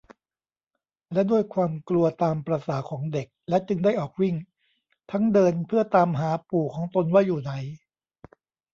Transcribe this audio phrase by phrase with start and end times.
[1.13, 4.35] และด้วยความกลัวตามประสาของเด็ก และจึงได้ออกวิ่ง
[5.11, 7.53] ทั้งเดินเพื่อตามหาปู่ของตนว่าอยู่ไหน